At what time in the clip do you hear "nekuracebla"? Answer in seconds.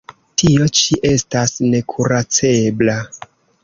1.69-3.01